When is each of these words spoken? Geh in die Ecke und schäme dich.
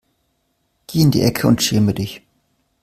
Geh 0.87 1.01
in 1.01 1.11
die 1.11 1.21
Ecke 1.21 1.45
und 1.45 1.61
schäme 1.61 1.93
dich. 1.93 2.23